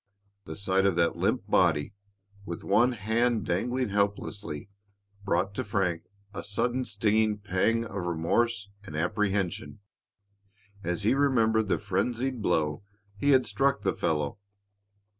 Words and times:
The 0.45 0.55
sight 0.55 0.87
of 0.87 0.95
that 0.95 1.15
limp 1.15 1.45
body, 1.45 1.93
with 2.43 2.63
one 2.63 2.93
hand 2.93 3.45
dangling 3.45 3.89
helplessly, 3.89 4.67
brought 5.23 5.53
to 5.53 5.63
Frank 5.63 6.05
a 6.33 6.41
sudden 6.41 6.85
stinging 6.85 7.37
pang 7.37 7.85
of 7.85 8.07
remorse 8.07 8.71
and 8.83 8.95
apprehension 8.95 9.79
as 10.83 11.03
he 11.03 11.13
remembered 11.13 11.67
the 11.67 11.77
frenzied 11.77 12.41
blow 12.41 12.81
he 13.15 13.29
had 13.29 13.45
struck 13.45 13.83
the 13.83 13.93
fellow. 13.93 14.39